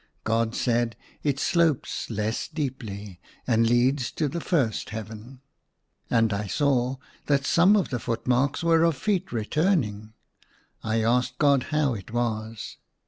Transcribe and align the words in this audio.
God 0.23 0.55
said, 0.55 0.95
"It 1.21 1.37
slopes 1.39 2.09
less 2.09 2.47
deeply, 2.47 3.19
and 3.45 3.69
leads 3.69 4.09
to 4.13 4.27
the 4.27 4.41
first 4.41 4.89
heaven." 4.89 5.41
And 6.09 6.33
I 6.33 6.47
saw 6.47 6.95
that 7.27 7.45
some 7.45 7.75
of 7.75 7.89
the 7.89 7.99
foot 7.99 8.25
marks 8.25 8.63
were 8.63 8.83
of 8.83 8.97
feet 8.97 9.31
returning. 9.31 10.13
I 10.83 11.03
asked 11.03 11.37
God 11.37 11.65
how 11.69 11.93
it 11.93 12.09
was. 12.11 12.77